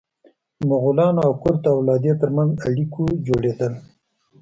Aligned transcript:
د 0.57 0.59
مغولانو 0.71 1.19
او 1.27 1.33
کرت 1.41 1.59
د 1.63 1.67
اولادې 1.77 2.13
تر 2.21 2.29
منځ 2.37 2.51
اړیکو 2.69 3.03
جوړېدل. 3.27 3.73